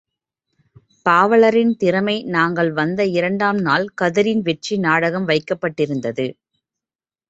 பாவலரின் 1.05 1.73
திறமை 1.75 2.15
நாங்கள் 2.27 2.71
வந்த 2.71 3.05
இரண்டாம் 3.05 3.59
நாள் 3.59 3.87
கதரின் 4.01 4.41
வெற்றி 4.41 4.77
நாடகம் 4.77 5.27
வைக்கப்பட்டிருந்தது. 5.27 6.27